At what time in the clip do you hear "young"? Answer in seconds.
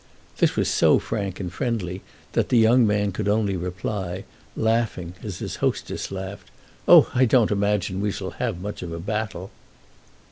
2.57-2.87